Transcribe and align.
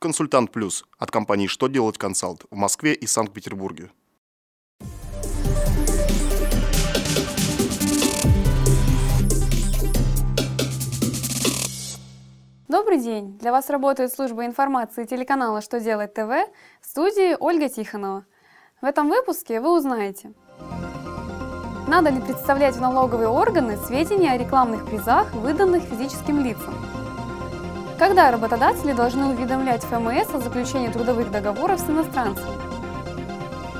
Консультант 0.00 0.50
Плюс 0.50 0.86
от 0.98 1.10
компании 1.10 1.46
«Что 1.46 1.68
делать 1.68 1.98
консалт» 1.98 2.46
в 2.50 2.56
Москве 2.56 2.94
и 2.94 3.06
Санкт-Петербурге. 3.06 3.90
Добрый 12.66 12.98
день! 12.98 13.36
Для 13.36 13.52
вас 13.52 13.68
работает 13.68 14.10
служба 14.10 14.46
информации 14.46 15.04
телеканала 15.04 15.60
«Что 15.60 15.78
делать 15.80 16.14
ТВ» 16.14 16.30
в 16.80 16.86
студии 16.86 17.36
Ольга 17.38 17.68
Тихонова. 17.68 18.24
В 18.80 18.86
этом 18.86 19.10
выпуске 19.10 19.60
вы 19.60 19.76
узнаете, 19.76 20.32
надо 21.88 22.08
ли 22.08 22.22
представлять 22.22 22.74
в 22.74 22.80
налоговые 22.80 23.28
органы 23.28 23.76
сведения 23.76 24.32
о 24.32 24.38
рекламных 24.38 24.86
призах, 24.86 25.30
выданных 25.34 25.82
физическим 25.82 26.42
лицам– 26.42 26.74
когда 28.00 28.30
работодатели 28.30 28.94
должны 28.94 29.26
уведомлять 29.26 29.82
ФМС 29.82 30.34
о 30.34 30.38
заключении 30.38 30.88
трудовых 30.88 31.30
договоров 31.30 31.78
с 31.80 31.90
иностранцами? 31.90 32.56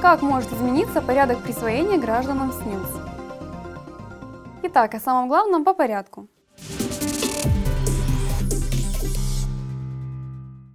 Как 0.02 0.20
может 0.20 0.52
измениться 0.52 1.00
порядок 1.00 1.38
присвоения 1.38 1.96
гражданам 1.96 2.52
СНИЛС? 2.52 3.00
Итак, 4.64 4.94
о 4.94 5.00
самом 5.00 5.26
главном 5.26 5.64
по 5.64 5.72
порядку. 5.72 6.28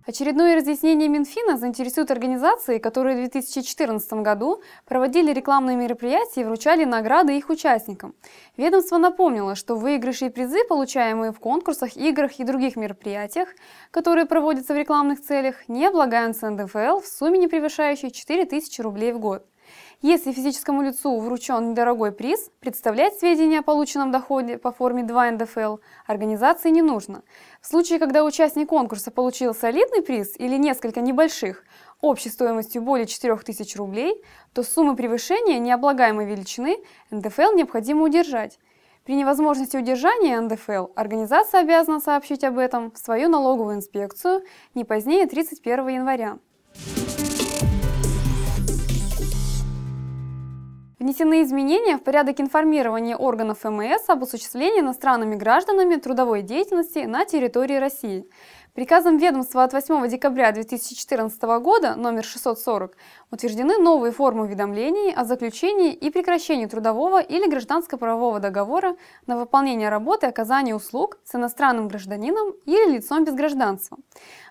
Очередное 0.07 0.55
разъяснение 0.55 1.09
Минфина 1.09 1.57
заинтересует 1.57 2.11
организации, 2.11 2.77
которые 2.77 3.15
в 3.15 3.19
2014 3.21 4.13
году 4.13 4.61
проводили 4.85 5.33
рекламные 5.33 5.75
мероприятия 5.75 6.41
и 6.41 6.43
вручали 6.43 6.85
награды 6.85 7.35
их 7.35 7.49
участникам. 7.49 8.13
Ведомство 8.55 8.99
напомнило, 8.99 9.55
что 9.55 9.75
выигрыши 9.75 10.27
и 10.27 10.29
призы, 10.29 10.63
получаемые 10.69 11.31
в 11.31 11.39
конкурсах, 11.39 11.97
играх 11.97 12.39
и 12.39 12.43
других 12.43 12.75
мероприятиях, 12.75 13.49
которые 13.89 14.27
проводятся 14.27 14.75
в 14.75 14.77
рекламных 14.77 15.23
целях, 15.23 15.67
не 15.67 15.87
облагаются 15.87 16.51
НДФЛ 16.51 16.99
в 16.99 17.07
сумме 17.07 17.39
не 17.39 17.47
превышающей 17.47 18.11
4000 18.11 18.81
рублей 18.81 19.11
в 19.11 19.17
год. 19.17 19.43
Если 20.01 20.31
физическому 20.31 20.81
лицу 20.81 21.19
вручен 21.19 21.71
недорогой 21.71 22.11
приз, 22.11 22.51
представлять 22.59 23.17
сведения 23.17 23.59
о 23.59 23.63
полученном 23.63 24.11
доходе 24.11 24.57
по 24.57 24.71
форме 24.71 25.03
2 25.03 25.31
НДФЛ 25.31 25.77
организации 26.05 26.69
не 26.69 26.81
нужно. 26.81 27.23
В 27.61 27.67
случае, 27.67 27.99
когда 27.99 28.23
участник 28.23 28.69
конкурса 28.69 29.11
получил 29.11 29.55
солидный 29.55 30.01
приз 30.01 30.35
или 30.37 30.57
несколько 30.57 31.01
небольших, 31.01 31.63
общей 32.01 32.29
стоимостью 32.29 32.81
более 32.81 33.07
4000 33.07 33.77
рублей, 33.77 34.23
то 34.53 34.63
суммы 34.63 34.95
превышения 34.95 35.59
необлагаемой 35.59 36.25
величины 36.25 36.77
НДФЛ 37.11 37.53
необходимо 37.55 38.03
удержать. 38.03 38.59
При 39.05 39.15
невозможности 39.15 39.77
удержания 39.77 40.39
НДФЛ 40.41 40.87
организация 40.95 41.61
обязана 41.61 41.99
сообщить 41.99 42.43
об 42.43 42.57
этом 42.57 42.91
в 42.91 42.97
свою 42.97 43.29
налоговую 43.29 43.75
инспекцию 43.75 44.43
не 44.73 44.83
позднее 44.83 45.27
31 45.27 45.87
января. 45.89 46.39
Внесены 51.05 51.43
изменения 51.43 51.97
в 51.97 52.03
порядок 52.03 52.41
информирования 52.41 53.15
органов 53.15 53.63
МС 53.63 54.09
об 54.09 54.23
осуществлении 54.23 54.79
иностранными 54.79 55.35
гражданами 55.35 55.97
трудовой 55.97 56.41
деятельности 56.41 57.05
на 57.05 57.25
территории 57.25 57.75
России. 57.75 58.25
Приказом 58.75 59.15
ведомства 59.19 59.63
от 59.63 59.71
8 59.71 60.05
декабря 60.09 60.51
2014 60.51 61.41
года 61.61 61.95
номер 61.95 62.25
640 62.25 62.97
утверждены 63.31 63.77
новые 63.77 64.11
формы 64.11 64.43
уведомлений 64.43 65.13
о 65.13 65.23
заключении 65.23 65.93
и 65.93 66.09
прекращении 66.09 66.65
трудового 66.65 67.21
или 67.21 67.49
гражданско-правового 67.49 68.41
договора 68.41 68.97
на 69.27 69.37
выполнение 69.37 69.87
работы 69.87 70.25
и 70.25 70.29
оказание 70.29 70.75
услуг 70.75 71.19
с 71.23 71.35
иностранным 71.35 71.87
гражданином 71.87 72.51
или 72.65 72.97
лицом 72.97 73.23
без 73.23 73.33
гражданства. 73.33 73.97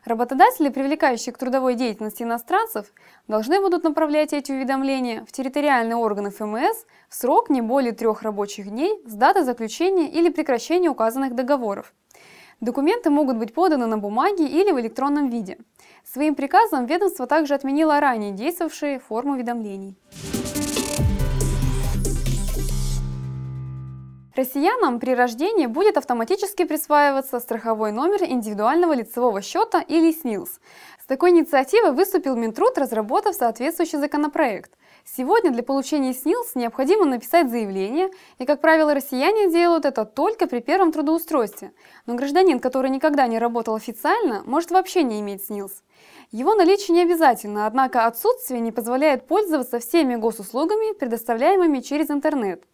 Работодатели, 0.07 0.71
привлекающие 0.71 1.35
к 1.35 1.37
трудовой 1.37 1.75
деятельности 1.75 2.23
иностранцев, 2.23 2.95
должны 3.29 3.61
будут 3.61 3.85
направлять 3.85 4.33
эти 4.33 4.53
уведомления 4.53 5.23
в 5.27 5.33
территориальные 5.33 5.97
органы 5.97 6.31
ФМС 6.31 6.87
в 7.11 7.15
срок 7.15 7.51
не 7.51 7.61
более 7.61 7.93
трех 7.93 8.23
рабочих 8.23 8.71
дней 8.71 9.03
с 9.05 9.13
даты 9.13 9.45
заключения 9.45 10.09
или 10.09 10.31
прекращения 10.31 10.89
указанных 10.89 11.35
договоров. 11.35 11.93
Документы 12.61 13.11
могут 13.11 13.37
быть 13.37 13.55
поданы 13.55 13.87
на 13.87 13.99
бумаге 13.99 14.47
или 14.47 14.73
в 14.73 14.81
электронном 14.81 15.29
виде. 15.31 15.59
Своим 16.05 16.35
приказом 16.35 16.87
ведомство 16.87 17.27
также 17.27 17.55
отменило 17.55 18.01
ранее 18.01 18.33
действовавшие 18.33 18.99
формы 18.99 19.35
уведомлений. 19.35 19.97
Россиянам 24.37 24.99
при 24.99 25.15
рождении 25.15 25.67
будет 25.67 25.97
автоматически 25.97 26.65
присваиваться 26.65 27.39
страховой 27.39 27.93
номер 27.93 28.25
индивидуального 28.25 28.93
лицевого 28.93 29.41
счета 29.43 29.81
или 29.81 30.11
СНИЛС. 30.11 30.61
С 31.01 31.07
такой 31.07 31.31
инициативой 31.31 31.93
выступил 31.93 32.35
Минтруд, 32.35 32.77
разработав 32.77 33.37
соответствующий 33.37 33.99
законопроект. 33.99 34.73
Сегодня 35.05 35.53
для 35.53 35.63
получения 35.63 36.13
СНИЛС 36.13 36.57
необходимо 36.57 37.05
написать 37.05 37.49
заявление, 37.49 38.11
и, 38.39 38.45
как 38.45 38.61
правило, 38.61 38.93
россияне 38.93 39.53
делают 39.53 39.85
это 39.85 40.05
только 40.05 40.49
при 40.49 40.59
первом 40.59 40.91
трудоустройстве. 40.91 41.73
Но 42.07 42.15
гражданин, 42.15 42.59
который 42.59 42.91
никогда 42.91 43.29
не 43.29 43.39
работал 43.39 43.77
официально, 43.77 44.43
может 44.47 44.73
вообще 44.73 45.05
не 45.05 45.21
иметь 45.21 45.45
СНИЛС. 45.47 45.85
Его 46.33 46.57
наличие 46.57 46.97
не 46.97 47.03
обязательно, 47.03 47.67
однако 47.67 48.07
отсутствие 48.07 48.61
не 48.61 48.73
позволяет 48.73 49.29
пользоваться 49.29 49.79
всеми 49.79 50.17
госуслугами, 50.17 50.93
предоставляемыми 50.95 51.79
через 51.79 52.11
интернет. 52.11 52.65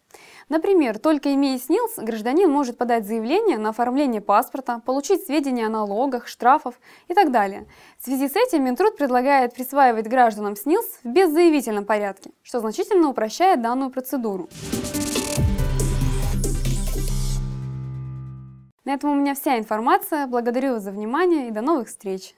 Например, 0.49 0.99
только 0.99 1.33
имея 1.33 1.57
СНИЛС, 1.57 1.97
гражданин 1.97 2.49
может 2.49 2.77
подать 2.77 3.05
заявление 3.05 3.57
на 3.57 3.69
оформление 3.69 4.21
паспорта, 4.21 4.81
получить 4.85 5.25
сведения 5.25 5.67
о 5.67 5.69
налогах, 5.69 6.27
штрафах 6.27 6.75
и 7.07 7.13
так 7.13 7.31
далее. 7.31 7.67
В 7.99 8.05
связи 8.05 8.27
с 8.27 8.35
этим 8.35 8.63
Минтруд 8.65 8.97
предлагает 8.97 9.53
присваивать 9.53 10.07
гражданам 10.07 10.55
СНИЛС 10.55 10.99
в 11.03 11.07
беззаявительном 11.07 11.85
порядке, 11.85 12.31
что 12.43 12.59
значительно 12.59 13.09
упрощает 13.09 13.61
данную 13.61 13.91
процедуру. 13.91 14.49
На 18.83 18.95
этом 18.95 19.11
у 19.11 19.15
меня 19.15 19.35
вся 19.35 19.59
информация. 19.59 20.27
Благодарю 20.27 20.73
вас 20.73 20.83
за 20.83 20.91
внимание 20.91 21.47
и 21.47 21.51
до 21.51 21.61
новых 21.61 21.87
встреч! 21.87 22.33